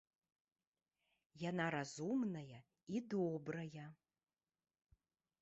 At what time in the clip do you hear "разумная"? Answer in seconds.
1.75-2.59